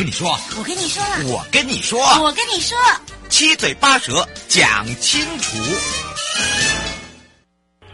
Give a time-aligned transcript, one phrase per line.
[0.00, 2.74] 跟你说，我跟你说，我跟你说，我跟你说，
[3.28, 5.58] 七嘴八舌讲清楚。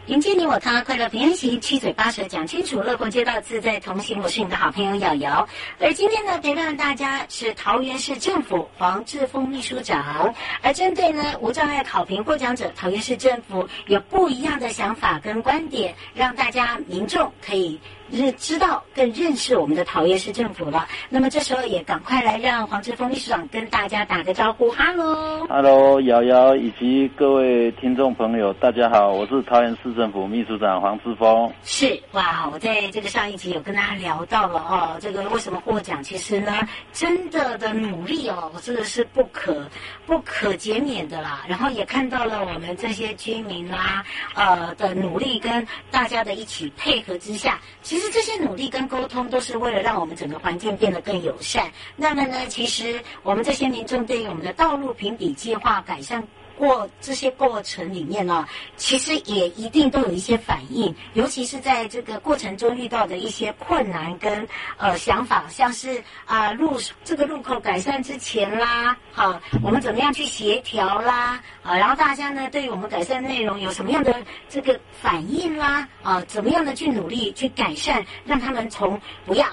[0.07, 4.23] 迎接你我他，快乐平安行，七嘴八舌讲清楚，乐活街道自在同行。
[4.23, 5.49] 我是你的好朋友瑶瑶。
[5.81, 10.33] 而今天呢，陪伴大家是桃园市政府黄志峰秘书长。
[10.63, 17.81] 而针对呢无障碍考评获奖者，桃园市政府有不一样的想法跟观点，让大家民众可以。
[18.13, 20.87] 是知道更认识我们的桃园市政府了。
[21.09, 31.53] 那么这时候也赶快来让黄志峰秘书长跟大家打个招呼，哈喽，哈喽，瑶瑶以及各位听众朋友，大家好，我是桃园市政府秘书长黄志峰。
[31.63, 36.03] 是哇，我在这个上一集有跟大家聊到了哦，这个为什么获奖？
[36.03, 39.67] 其实呢，真的的努力哦，这个是不可
[40.07, 41.45] 不可减免的啦。
[41.49, 44.05] 然后也看到了我们这些居民啦，
[44.35, 47.59] 呃的努力跟大家的一起配合之下。
[47.83, 51.73] 其其实这些努力跟沟通都是为了让我们整个环境变得更友善。
[51.97, 56.23] 那么呢，其实我们这些民众对于我们的道路评比计划改善。
[56.59, 58.47] 过这些过程里面呢，
[58.77, 64.47] 其实也一定都有一些反应，尤其是在这个过程中遇到的一些困难跟
[64.77, 74.15] 呃想法，像是啊、路这个路口改善之前啦，好、我们怎么样去协调啦，啊，然后大家呢对于我们改善内容有什么样的
[74.49, 79.47] 这个反应啦，啊，怎么样的去努力去改善，让他们从不要。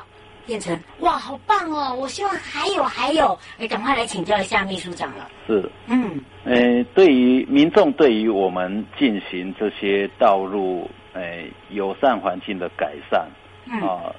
[0.46, 1.96] 变成哇，好棒哦！
[1.96, 5.30] 我希望还有还有，哎，赶快来请教一下秘书长了。
[5.48, 13.28] 是，嗯，诶，对于民众，对于我们进行这些道路，诶，友善环境的改善，
[13.68, 14.14] 嗯，啊，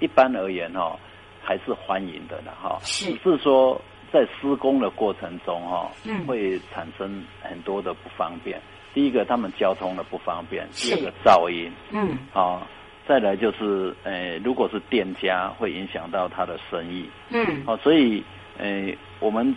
[0.00, 0.98] 一般而言哈、哦，
[1.42, 2.78] 还是欢迎的了哈。
[2.82, 3.80] 是，只是说
[4.12, 8.60] 在施工的过程中哈，嗯，会产生很多的不方便。
[8.92, 12.66] 第一个，他们交通的不方便；第二个，噪音，嗯，啊。
[13.06, 17.06] 再来就是，呃，如果是店家，会影响到他的生意。
[17.28, 17.62] 嗯。
[17.66, 18.24] 哦，所以，
[18.56, 19.54] 呃，我们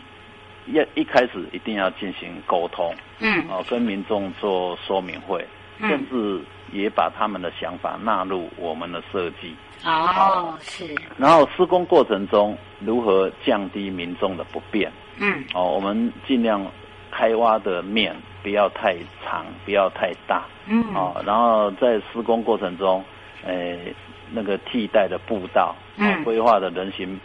[0.74, 2.94] 要一开始一定要进行沟通。
[3.20, 3.46] 嗯。
[3.50, 5.48] 哦，跟民众做说明会，
[5.80, 6.42] 甚至
[6.74, 9.56] 也把他们的想法纳入我们的设计。
[9.86, 10.94] 哦，是。
[11.18, 14.92] 然后施工过程中如何降低民众的不便？
[15.20, 15.42] 嗯。
[15.54, 16.70] 哦，我们尽量
[17.12, 18.14] 开挖的面
[18.44, 20.44] 不要太长，不要太大。
[20.68, 20.84] 嗯。
[20.94, 23.02] 哦，然后在施工过程中。
[23.46, 23.94] 诶、呃，
[24.32, 27.20] 那个替代的步道，嗯，规划的人行，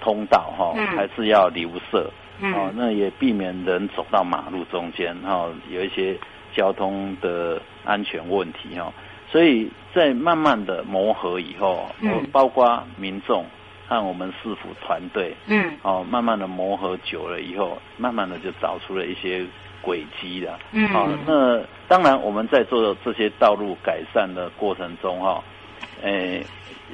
[0.00, 6.16] 通道哈、还是要留设，嗯，哦，那也避免人走到马路中间，哈、哦，有一些
[6.54, 8.92] 交通的安全问题哈、哦，
[9.30, 13.44] 所以在慢慢的磨合以后，嗯，包括民众
[13.90, 19.44] 和我们市府团队，嗯，哦，慢慢的磨合久了以后，慢慢的就找出了一些。
[19.82, 21.58] 轨迹的，嗯，好、哦，那
[21.88, 25.44] 当然我们在做这些道路改善的过程中，哈、哦，
[26.02, 26.44] 诶，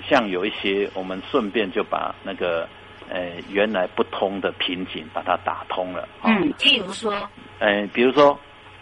[0.08, 2.68] 像有一些我们顺便就把那个，
[3.10, 7.12] 诶，原来不通的瓶颈把它打通了，哦、嗯，譬如说，
[7.58, 8.38] 诶，比如说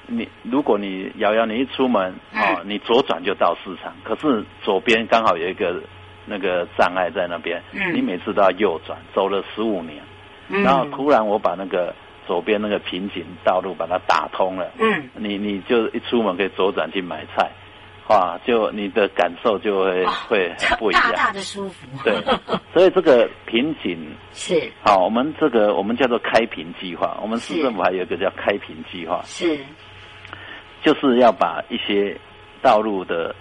[0.06, 5.82] 你如果你瑶瑶你一出门，啊、哦，你左转就到市场，可是左边刚好有一个
[6.26, 10.02] 那个障碍在那边，嗯，你每次都要右转，走了十五年，
[10.48, 11.94] 嗯，然后突然我把那个。
[12.26, 17.50] 左边那个瓶颈道路把它打通了，嗯，你你就一出门可以左转去买菜，
[18.08, 21.86] 哇，就你的感受就会会很不一样，大大的舒服。
[22.02, 22.14] 对，
[22.72, 24.72] 所以这个瓶颈是。
[24.82, 29.58] 好，我们这个我们叫做开瓶计划，我们市政府还有一个叫开瓶计划，是，
[30.82, 32.18] 就是要把一些
[32.62, 33.36] 道路的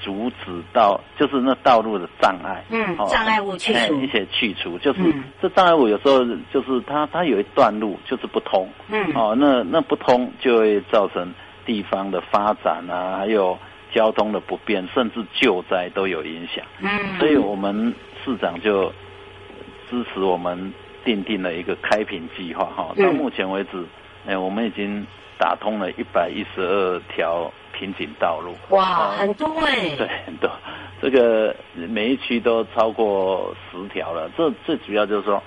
[0.00, 11.32] 阻止到，就是那道路的障碍，嗯，障碍物去除，一些去除，就是、嗯、这障碍物有时候就是它它有一段路就是不通，嗯，哦，那那不通就会造成
[11.64, 13.58] 地方的发展啊，还有
[13.92, 17.94] 交通的不便，甚至救灾都有影响，嗯，所以我们
[18.24, 18.92] 市长就
[19.90, 20.72] 支持我们
[21.04, 23.84] 订定了一个开平计划，哈、嗯，到目前为止，
[24.26, 25.06] 哎，我们已经
[25.38, 27.52] 打通了一百一十二条。
[27.78, 30.50] 瓶颈道路哇，很多哎、欸，对，很多，
[31.02, 34.30] 这个每一区都超过十条了。
[34.34, 35.42] 这最主要就是说，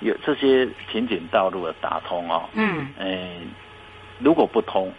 [0.00, 3.32] 有这些瓶颈道路的打通哦，嗯，哎，
[4.18, 4.90] 如果不通，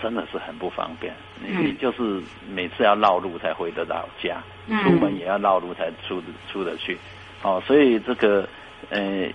[0.00, 1.12] 真的是很不方便。
[1.44, 6.22] 嗯、你就是每次要绕路才回得到家，嗯、出门也要绕路才出
[6.52, 6.96] 出得去。
[7.42, 8.48] 哦，所以这个，
[8.90, 9.28] 呃，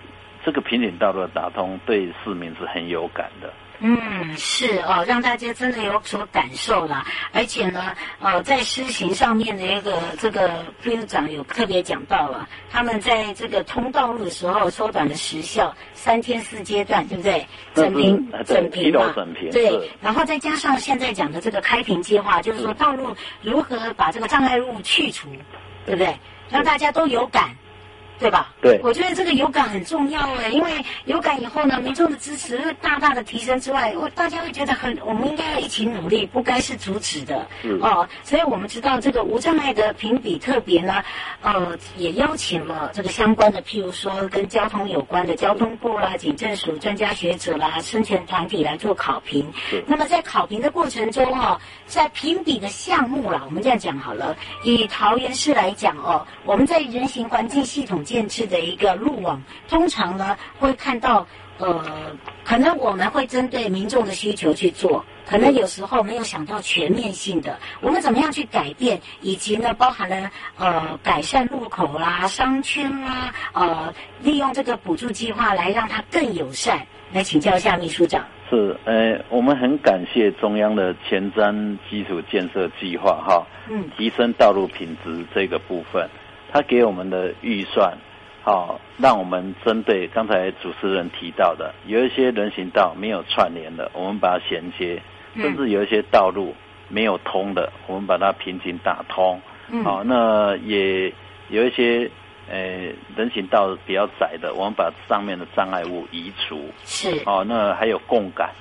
[0.45, 3.51] 这个瓶颈道路的打通对市民是很有感的。
[3.79, 7.03] 嗯，是哦，让大家真的有所感受了。
[7.33, 17.45] 而且呢，呃，在施行上面的一个这个副院长有特别讲到了，他们在这个通道路的时候缩短了时效，三天四阶段，对不对？
[17.73, 19.51] 整平，整平嘛，整平。
[19.51, 25.27] 对，然后再加上现在讲的这个开平计划，就是说道路如何把这个障碍物去除，
[25.85, 26.15] 对不对？
[26.49, 27.53] 让大家都有感。
[28.23, 28.53] 对吧？
[28.61, 30.71] 对，我觉得这个有感很重要哎，因为
[31.03, 37.45] 有感以后呢，民众的支持会大大的提升之外，我大家会觉得很，我们应该要一起努力，不该是阻止的。
[37.63, 37.77] 嗯。
[37.81, 41.03] 哦，所以我们知道这个无障碍的评比特别呢，
[41.41, 49.51] 呃，也邀请了这个相关的，譬如说跟交通有关的交通部啦、警政署专家学者啦、生权团体来做考评。
[49.69, 49.83] 是。
[49.85, 54.33] 那么在考评的过程中哦，在评比的项目啦，我们这样讲好了，
[54.63, 58.01] 以桃园市来讲哦，我们在人行环境系统。
[58.13, 61.25] 建制的一个路网，通常呢会看到，
[61.57, 61.83] 呃，
[62.43, 70.29] 可能我们会针对民众的需求去做，可能有时候没有想到全面性的，我们怎么样去改变，以及呢包含了
[70.59, 76.85] 呃改善路口啦、商圈啦，呃，利用这个补助计划来让它更友善。
[77.11, 78.23] 来请教一下秘书长。
[78.47, 86.07] 是，呃，我们很感谢中央的前瞻基础建设计划哈，嗯，提升道路品质这个部分。
[86.53, 87.97] 他给我们的预算，
[88.43, 95.01] 好，让我们针对刚才主持人提到的，有一些人行道没有串联的，我们把它衔接；
[95.35, 96.53] 甚至有一些道路
[96.89, 99.41] 没有通的，我们把它平行打通。
[99.83, 101.11] 好，那也
[101.49, 102.07] 有一些
[102.47, 102.57] 呃
[103.15, 106.69] 人行道比较窄的，我们把上面的障碍物移除。
[106.85, 107.25] 是。
[107.25, 108.51] 好，那还有共感，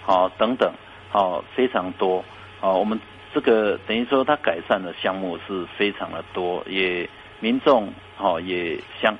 [0.00, 0.72] 好等等，
[1.10, 2.24] 好非常多。
[2.58, 2.98] 好，我们
[3.34, 7.06] 这个等于说它改善的项目是非常的多，也。
[7.44, 9.14] 民众哦也像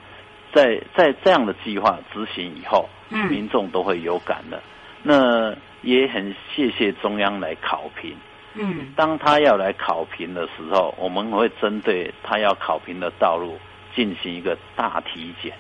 [0.51, 4.63] 在在这样的计划执行以后，嗯，民众都会有感的。
[5.03, 8.17] 那也很谢谢中央来考评，
[8.55, 13.59] 嗯，当他要来考评的时候，我们会针对他要考评的道路
[13.95, 15.53] 进行一个大体检。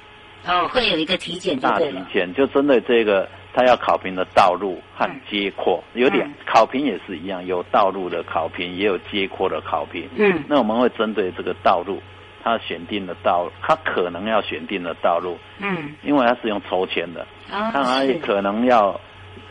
[0.46, 10.08] 哦，会有一个体检，大体检就针对这个他要考评的道路和街廓，嗯、有点考评也是一样，有道路的考评，也有街廓的考评。
[10.16, 12.00] 嗯，那我们会针对这个道路。
[12.44, 19.00] 他选定的道路，他可能要选定的道路，嗯，因为他是用抽签的，啊、哦，他可能要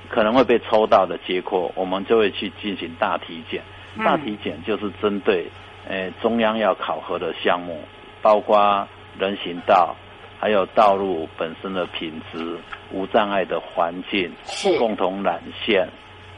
[0.09, 3.63] 可能会被抽到的结果，我们就会去进行大体检。
[3.95, 5.47] 嗯、大体检就是针对，
[5.87, 7.81] 呃，中央要考核的项目，
[8.21, 8.87] 包括
[9.17, 9.95] 人行道，
[10.39, 12.59] 还有道路本身的品质、
[12.91, 14.31] 无障碍的环境，
[14.77, 15.87] 共同缆线，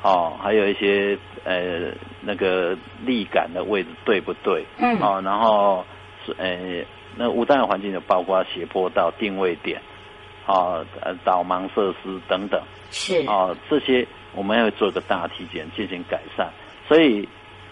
[0.01, 4.65] 哦，还有一些呃那个立杆的位置对不对？
[4.77, 5.85] 嗯，哦，然后。
[6.37, 6.83] 呃，
[7.15, 9.81] 那无障碍环境就包括斜坡道定位点，
[10.45, 16.49] 啊，呃，导盲设施等等，是啊，这些我们要做一个大体检进行改善。
[16.87, 17.27] 所以，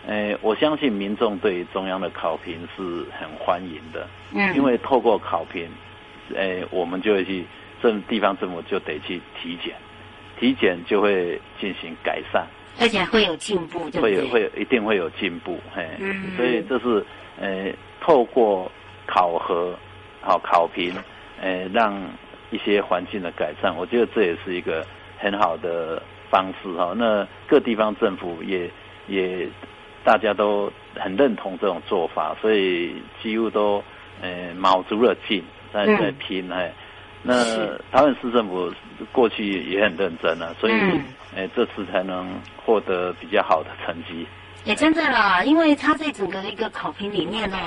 [0.08, 2.82] 呃，我相信民众对于中央的考评是
[3.12, 5.70] 很欢迎的，嗯，因为透过考评，
[6.36, 7.46] 呃，我们就会去
[7.82, 9.76] 政地方政府就得去体检，
[10.40, 12.48] 体检就会进行改善，
[12.80, 14.18] 而且会有进步，对不对？
[14.18, 17.06] 会有会有一定会有进步，嘿，嗯，所以这是
[17.44, 17.74] 呃。
[18.06, 18.70] 透过
[19.08, 19.74] 考核、
[20.20, 20.94] 好考评，
[21.42, 21.98] 呃，让
[22.52, 24.86] 一些环境的改善，我觉得这也是一个
[25.18, 26.94] 很好的方式哈。
[26.98, 28.70] 那各地方政府也
[29.08, 29.48] 也
[30.04, 33.82] 大家都很认同这种做法，所以几乎都
[34.22, 36.74] 呃卯足了劲在在拼哎、嗯。
[37.24, 38.70] 那台湾市政府
[39.14, 40.74] 过去也很认真了，所以
[41.34, 44.28] 呃这次才能获得比较好的成绩。
[44.66, 47.58] 也真的啦，因为它在整个一个考评里面呢，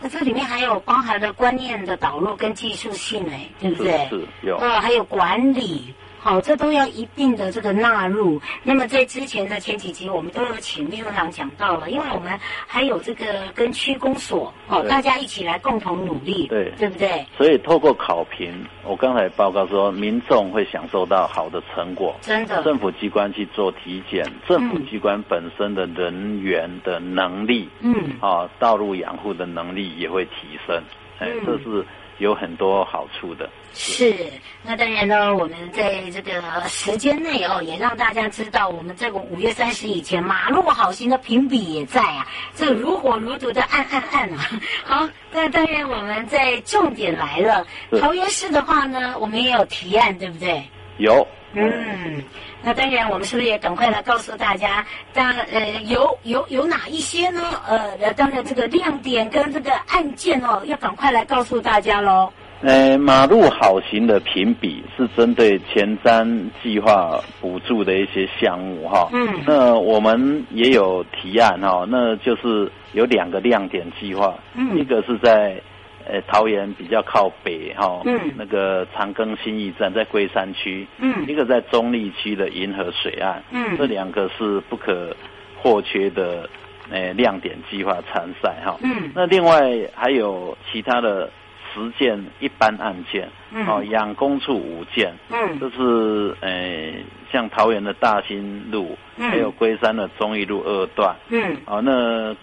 [0.00, 4.06] 那这里面还有包含了观念的导入跟技术性哎，对不对？
[4.10, 4.56] 是，是有。
[4.58, 8.40] 呃，还有管理好，这都要一并的这个纳入。
[8.62, 13.26] 那么在之前的前几集，我们都有请秘书长讲到了，因为我们还有这个
[13.56, 17.26] 跟区公所哦，大家一起来共同努力，对，对不对？
[17.36, 22.62] 所以透过考评，我刚才报告说，民众会享受到好的成果，真的。
[22.62, 30.80] 政府机关去做体检，政府机关本身的人员的能力，嗯，啊，道路养护的能力也会提升，
[31.18, 31.84] 哎，这是。
[32.18, 34.14] 有很多好处的，是。
[34.62, 44.46] 那当然呢，我们在这个时间内哦，也让大家知道，我们这个五月三十以前，马路好行的评比也在啊，这如火如荼的按按按啊。
[44.84, 47.66] 好，那当然我们在重点来了，
[48.00, 50.62] 桃园市的话呢，我们也有提案，对不对？
[50.98, 51.26] 有。
[51.54, 52.24] 嗯，
[52.64, 57.40] 那当然，我们是不是也赶快来告诉大家，当呃有有有哪一些呢？
[57.68, 62.32] 呃，当然这个亮点跟这个案件哦，要赶快来告诉大家喽。
[62.60, 66.24] 呃，马路好行的评比是针对前瞻
[66.62, 69.08] 计划补助的一些项目哈。
[69.12, 69.42] 嗯。
[69.44, 75.60] 那我们也有提案哈，那就是有两个亮点计划，嗯，一个是在。
[76.06, 85.14] 呃，桃园比较靠北哈，嗯，那个长庚新义站在龟山区，嗯，一个在中坜区的银河水岸，嗯，这两个是不可
[85.62, 86.48] 或缺的，
[86.90, 91.30] 呃，亮点计划参赛哈，嗯，那另外还有其他的
[91.72, 96.92] 十件一般案件，嗯，哦，养工处五件，嗯，就是呃，
[97.30, 102.34] 像桃园的大兴路，嗯，还有龟山的中义路二段，嗯，哦，那。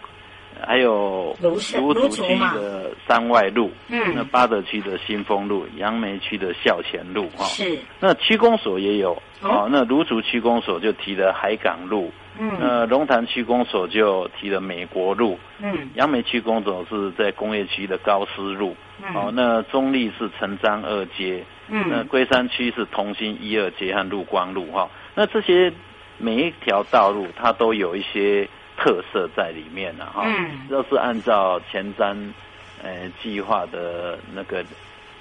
[0.69, 1.55] 还有芦
[1.91, 2.21] 竹区
[2.53, 7.79] 的山外路，嗯，那八德区的新丰路，杨梅区的孝前路，哈，是。
[7.99, 25.73] 那区公所也有，哦，那芦竹区公所就提了海港路，嗯，那龙潭区公所就提了美国路，嗯，杨梅区公所是在工业区的高斯路，嗯，哦，那中立是成章二街，嗯，那龟山区是同心一二街和陆光路，哈，那这些
[26.19, 28.47] 每一条道路它都有一些。
[28.79, 30.25] 特色在里面了哈，
[30.69, 32.15] 要是按照前瞻
[32.81, 34.65] 呃计划的那个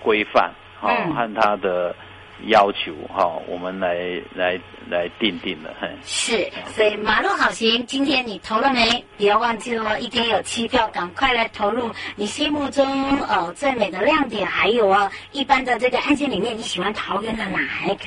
[0.01, 0.51] 规范
[0.81, 1.95] 哈和它的。
[2.47, 3.95] 要求哈，我们来
[4.35, 5.89] 来来定定的，嘿。
[6.05, 9.05] 是，所以马路好行，今天你投了没？
[9.17, 14.47] 不要忘记了，一天有七票，赶快来投入你心目中呃最美的亮点。
[14.47, 17.59] 还有哦，一般的这个案件里面，你喜欢桃园的哪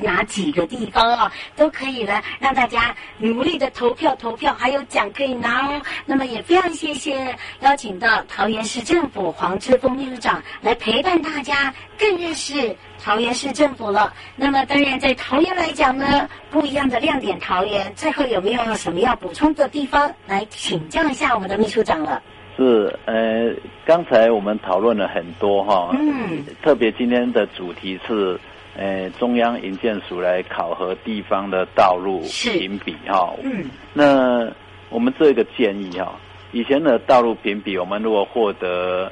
[0.01, 1.31] 哪几个地方哦？
[1.55, 5.81] 都可以来让大家努力的投票投票，还有奖可以拿哦。
[6.05, 12.75] 那么也非常谢谢邀请到桃园市政府黄之锋秘书长来陪伴大家，更认识。
[13.03, 17.38] 桃园市政府了，那么当然在桃园来讲呢，不一样的亮点。
[17.39, 20.10] 桃园最后有没有什么要补充的地方？
[20.27, 22.22] 来请教一下我们的秘书长了。
[22.55, 23.51] 是，呃，
[23.86, 28.39] 刚才我们讨论了很多哈，嗯，特别今天的主题是，
[28.77, 34.48] 呃，中央营建署来考核地方的道路评比哈，嗯，那
[34.89, 36.13] 我们这个建议哈，
[36.51, 39.12] 以前的道路评比，我们如果获得，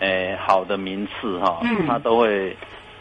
[0.00, 2.56] 呃，好的名次哈，嗯，它都会。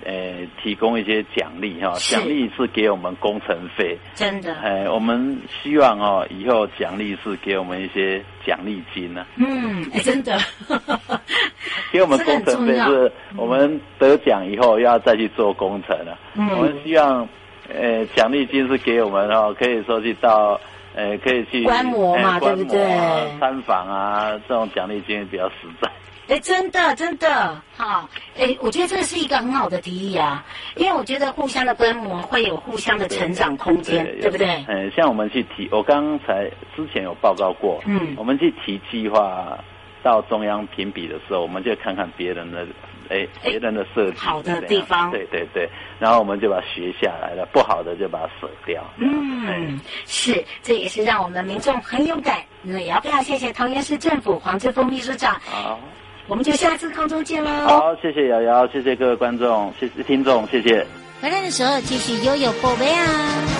[0.06, 4.54] 呃，提供一些奖励哈，奖励是给我们工程费，真的。
[4.56, 9.26] 哎，我们希望哦，以后奖励是给我们一些奖励金呢。
[9.36, 10.38] 嗯，真的。
[11.92, 16.18] 给我们工程费是，我们得奖以后要再去做工程了。
[16.36, 16.48] 嗯。
[16.52, 17.28] 我们希望，
[17.74, 20.60] 呃，奖励金是给我们哦，可以说去到，
[20.96, 23.40] 呃，可以去观摩嘛，对不对？
[23.40, 25.90] 参访啊，这种奖励金比较实在。
[26.28, 34.66] 哎，真的，真的，好，哎，我觉得这是一个很好的提议啊，因为我觉得互相的观摩会有互相的成长空间，对，不对？
[34.68, 36.44] 嗯，像我们去提，我刚才
[36.76, 39.58] 之前有报告过，嗯，我们去提计划
[40.04, 42.68] 到中央评比的时候，我们就看看别人的，
[43.08, 48.84] 哎，别人的设计好的地方，对对对，然后我们就把它学下来了，不好的就把它舍掉。
[48.98, 52.44] 嗯，是，这也是让我们的民众很有感。
[52.62, 55.40] 那也要非常谢谢桃园市政府黄志峰秘书长。
[55.46, 55.80] 好。
[56.28, 57.50] 我们就下次空中见喽！
[57.66, 60.86] 好，谢谢瑶瑶，谢谢各位观众，谢谢听众，谢谢。
[61.22, 63.57] 回来的时候继续悠悠宝贝啊！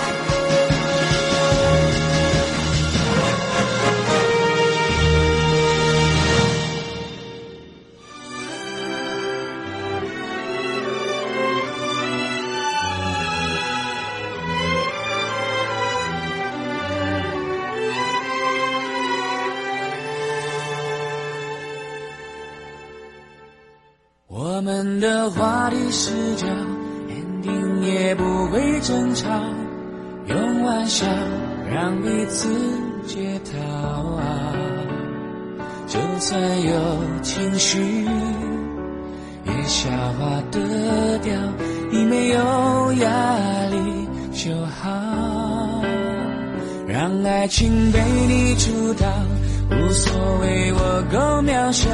[25.28, 26.46] 的话题是这
[27.12, 29.28] ，ending 也不会争吵，
[30.26, 31.06] 用玩笑
[31.70, 32.48] 让彼此
[33.06, 33.58] 解套
[34.16, 34.54] 啊。
[35.86, 37.78] 就算有情绪，
[39.44, 41.34] 也消化得掉，
[41.90, 44.08] 你没有压力。
[44.32, 45.82] 就好。
[46.86, 49.06] 让爱情被你主导，
[49.72, 51.90] 无所谓我够渺小，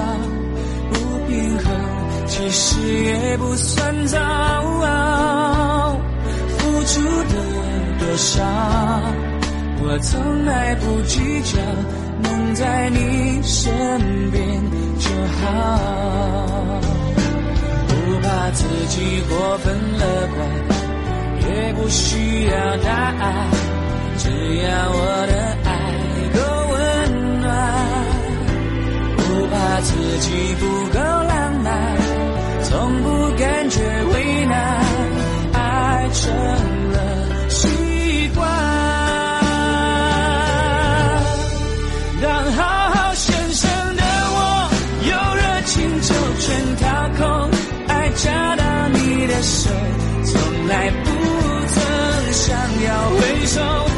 [0.93, 0.95] 不
[1.26, 1.94] 平衡
[2.37, 4.19] 其实也不算糟，
[6.59, 7.35] 付出的
[8.00, 8.43] 多少。
[9.85, 11.57] 我从来不计较，
[12.23, 13.71] 能在你身
[14.33, 14.43] 边
[14.99, 16.81] 就好。
[17.87, 20.37] 不怕自己过分乐观，
[21.49, 23.49] 也不需要答案，
[24.19, 25.33] 只要我的
[25.64, 25.71] 爱
[26.35, 26.41] 够
[26.73, 26.75] 温
[27.43, 27.47] 暖。
[29.19, 30.26] 不怕自己
[30.59, 30.67] 不
[30.99, 30.99] 够，
[32.75, 33.78] 从不感觉
[34.12, 34.85] 为难，
[35.52, 36.35] 爱成
[36.90, 38.45] 了习惯。
[42.21, 44.69] 当好好先生的我，
[45.04, 47.50] 有热情就全掏空，
[47.87, 49.71] 爱夹到你的手，
[50.25, 51.11] 从来不
[51.69, 51.81] 曾
[52.33, 53.94] 想要回首。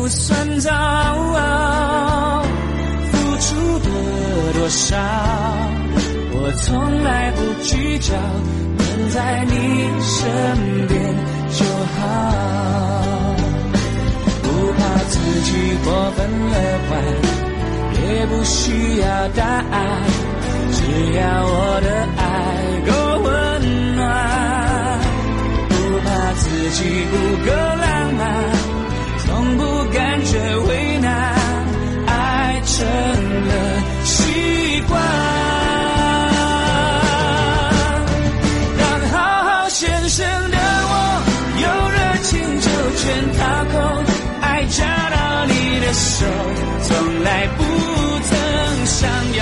[0.00, 0.70] 不算糟。
[3.12, 3.88] 付出的
[4.54, 4.96] 多少，
[6.32, 8.14] 我从来不计较，
[8.78, 9.52] 能在你
[10.00, 10.98] 身边
[11.52, 11.66] 就
[11.98, 11.98] 好。
[14.42, 14.80] 不怕
[15.10, 15.50] 自己
[15.84, 16.56] 过分乐
[16.88, 16.90] 观，
[18.02, 19.76] 也不需要答案，
[20.72, 20.78] 只
[21.12, 22.24] 要我的爱
[22.88, 22.90] 够
[23.22, 23.28] 温
[23.96, 23.98] 暖
[25.68, 26.78] 不怕自己
[27.10, 27.14] 不
[27.44, 28.20] 够浪漫，
[29.26, 29.28] 从
[29.58, 29.62] 不
[46.20, 46.26] 手，
[46.82, 47.64] 从来不
[48.28, 49.32] 曾想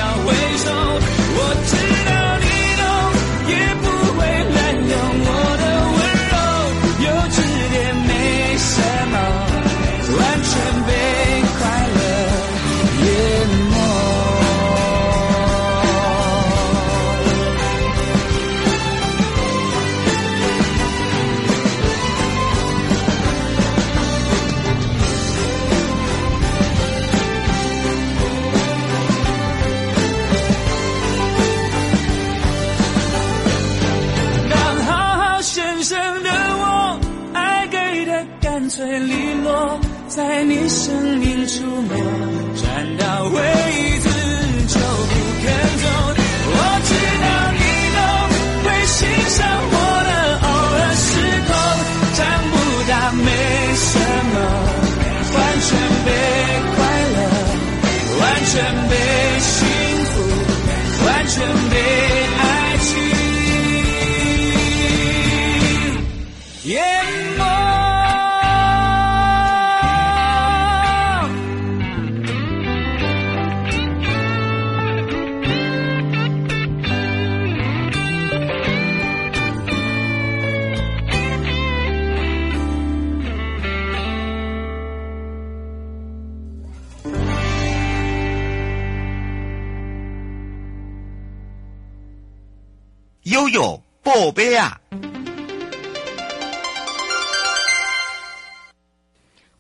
[40.19, 41.95] 在你生命出没，
[42.61, 42.67] 站
[42.99, 43.39] 到位
[44.03, 44.09] 置
[44.67, 45.47] 就不肯
[45.79, 45.87] 走。
[46.51, 46.91] 我知
[47.23, 47.63] 道你
[47.95, 47.99] 都，
[48.65, 48.99] 会欣
[49.31, 49.39] 赏
[49.71, 49.77] 我
[50.09, 50.11] 的
[50.43, 51.07] 偶尔失
[51.47, 51.51] 控，
[52.19, 52.19] 长
[52.51, 52.53] 不
[52.91, 53.31] 大没
[53.79, 53.87] 什
[54.33, 54.35] 么，
[55.35, 55.71] 完全
[56.03, 56.11] 被
[56.75, 56.77] 快
[57.15, 57.17] 乐，
[58.19, 58.59] 完全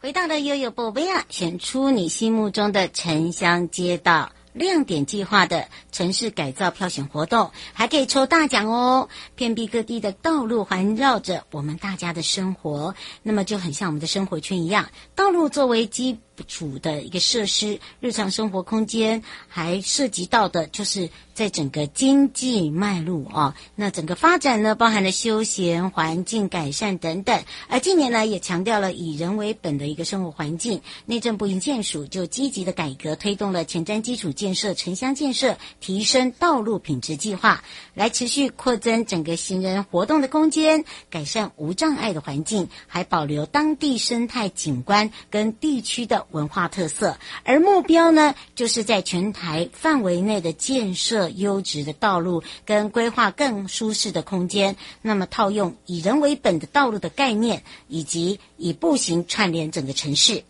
[0.00, 9.08] 回到了悠悠宝贝啊，选出你心目中的城乡街道亮点计划的城市改造票选活动，还可以抽大奖哦！
[9.34, 21.08] 遍地各地的道路环绕着我们大家的生活，那么就很像我们的生活圈一样，道路作为基础的一个设施，日常生活空间还涉及到的就是。
[21.38, 27.44] 在整个经济脉络啊，那整个发展呢，包含了休闲环境改善等等。
[27.68, 30.80] 而近年来也强调了以人为本的一个生活环境。
[31.06, 37.62] 内政部营建署就积极的改革，推动了前瞻基础建设、城乡建设、提升道路品质计划，
[37.94, 54.76] 来持续扩增整个行人活动的空间，改善无障碍的环境，还保留当地生态景观跟地区的文化特色，而目标呢，就是在全台范围内的建设优质的道路，跟规划更舒适的空间。
[55.02, 60.44] 那么，套用以人为本的道路的概念，以及以步行串联整个城市。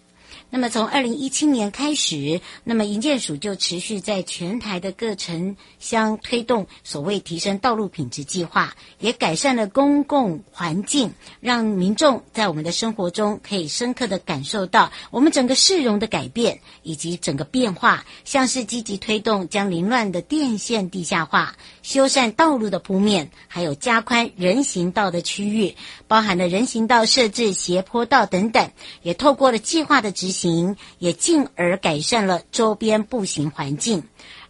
[0.51, 21.57] 那么，从二零一七年开始，那么营建署就持续在全台的各城乡推动所谓提升道路品质计划，也改善了公共环境，让民众在我们的生活中可以深刻的感受到我们整个市容的改变以及整个变化，像是积极推动将凌乱的电线地下化。
[21.83, 25.75] 修缮道路的铺面，还有加宽人行道的区域，
[26.07, 28.71] 包含了人行道设置斜坡道等等，
[29.03, 34.05] 也透过了计划的执行，行也进而改善了周边步行环境。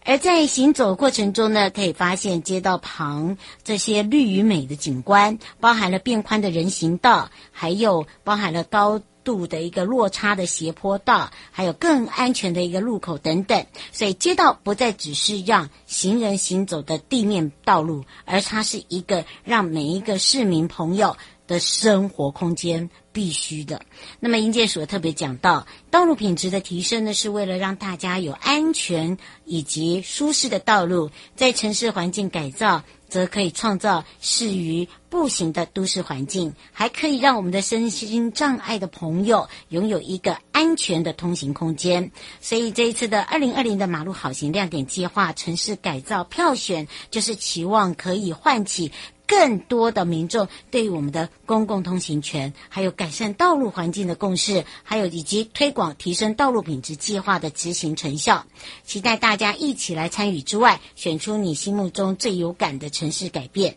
[0.05, 9.01] 而在行走过程中呢，可以发现街道旁这些绿与美的景观，包含了变宽的人行道，还有包含了高。
[9.25, 21.15] 度的一个落差的斜坡道，还有更安全的一个路口等等，所以街道不再只是让行人行走的地面道路，而它是一个让每一个市民朋友
[21.49, 23.83] 的生活空间必须的。
[24.21, 32.85] 那么营建署特别讲到，道路品质的提升呢，是为了让大家有安全以及舒适的道路，在城市环境改造。
[33.09, 42.13] 则可以创造适于步行的都市环境，还可以让我们的身心障碍的朋友拥有一个安全的通行空间。
[42.43, 48.93] 所以这一次的二零二零的马路好行亮点计划城市改造票选，就是期望可以唤起。
[49.29, 58.45] 更多的民众对于我们的公共通行权，还有改善道路环境的共识，还有以及推广提升道路品质计划的执行成效，
[58.85, 63.77] 期待大家一起来参与之外，选出你心目中最有感的城市改变。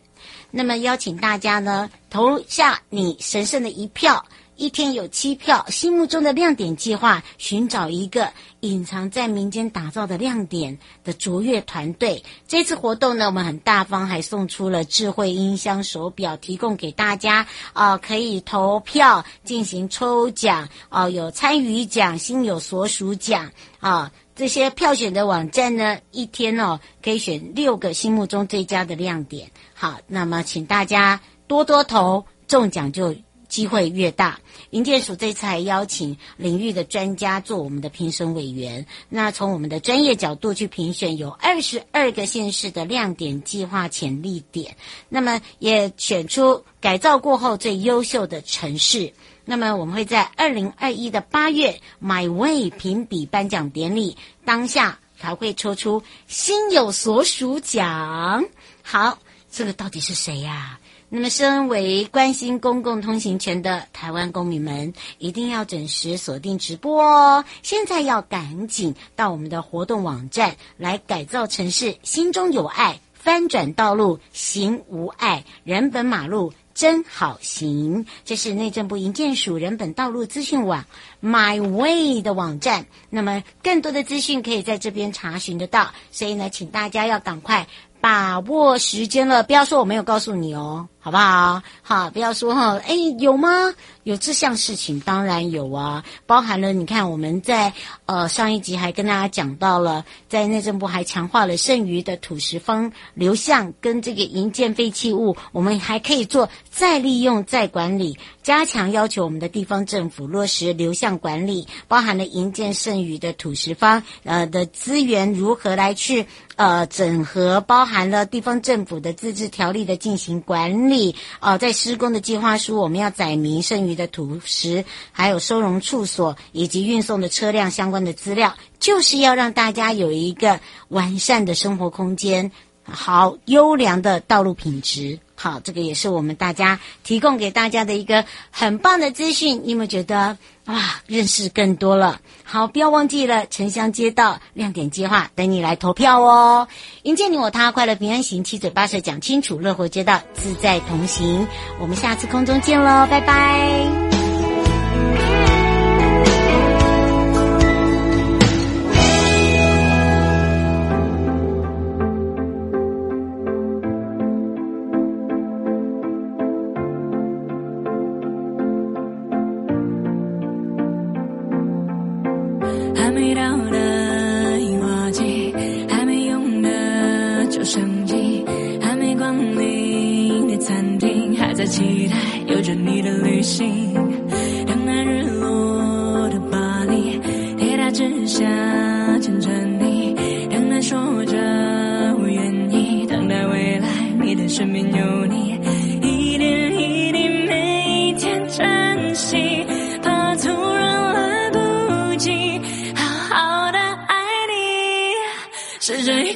[0.50, 4.24] 那么邀请大家呢，投下你神圣的一票。
[4.62, 12.22] 一天有七票，心目中的亮点计划，寻找一个隐藏在民间打造的亮点的卓越团队。
[12.46, 24.12] 这次活动呢，我们很大方，还送出了智慧音箱手表，提供给大家啊、可以投票进行抽奖啊、有参与奖、心有所属奖啊。
[24.36, 29.50] 这些票选的网站呢，一天哦可以选六个心目中最佳的亮点。
[29.74, 33.12] 好，那么请大家多多投，中奖就。
[33.52, 38.86] 机会越大，营建署这次还邀请领域的专家做我们的评审委员。
[39.10, 44.74] 那从我们的专业角度去评选，有二十二个县市的亮点计划潜力点。
[45.10, 49.12] 那么也选出改造过后最优秀的城市。
[49.44, 58.46] 那么我们会在二零二一的八月 My Way 评比颁奖典礼当下，还会抽出心有所属奖。
[58.82, 59.18] 好，
[59.50, 60.78] 这个到底是谁呀？
[61.14, 67.44] 那么，身为关心公共通行权的台湾公民们，一定要准时锁定直播哦！
[67.62, 78.06] 现在要赶紧到我们的活动网站来改造城市，心中有爱，翻转道路行无碍，人本马路真好行。
[78.24, 80.82] 这是内政部营建署人本道路资讯网
[81.22, 82.86] My Way 的网站。
[83.10, 85.90] 那么，更多的资讯可以在这边查询得到。
[86.10, 87.66] 所以呢，请大家要赶快
[88.00, 90.88] 把握时间了，不要说我没有告诉你哦。
[91.04, 91.62] 好不好？
[91.82, 93.74] 好，不要说哈，哎，有吗？
[94.04, 97.72] 有这项事情，当然有啊，包含了你看，我们在
[98.06, 120.91] 呃上一集还跟大家讲到了，在内政部还强化了剩余的土石方流向跟这个营建废弃物，我们还可以做再利用、再管理，加强要求我们的地方政府落实流向管理，包含了营建剩余的土石方呃的资源如何来去呃整合，包含了地方政府的自治条例的进行管理。
[120.92, 132.52] 所以，哦，在施工的计划书，我们要载明剩余的土石，还有收容处所以及运送的车辆相关的资料，就是要让大家有一个完善的生活空间，
[132.84, 135.18] 好优良的道路品质。
[135.42, 139.60] 好，这个也是我们大家提供给大家的一个很棒的资讯。
[139.64, 142.20] 你有没有觉得哇，认识更多了？
[142.44, 146.68] 好，不要忘记了城乡街道亮点计划，等你来投票哦！
[147.02, 151.48] 迎接你我他，快乐平安行，七嘴八舌讲清楚，乐活街道自在同行。
[151.80, 154.11] 我们下次空中见喽，拜拜。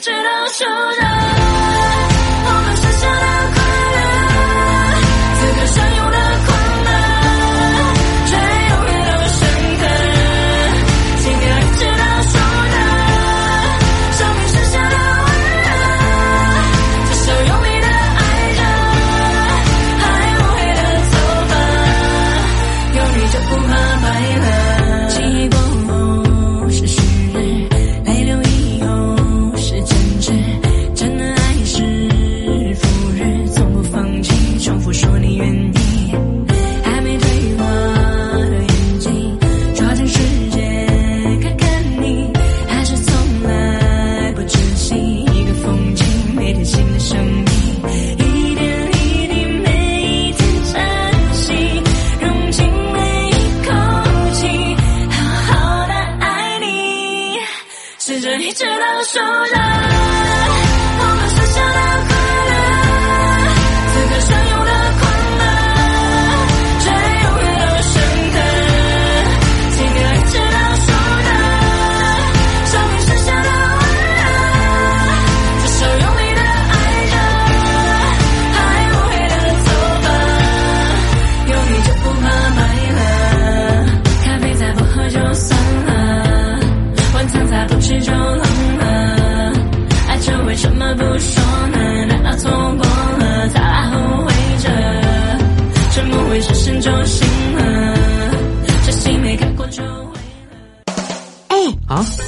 [0.06, 1.45] 直到手上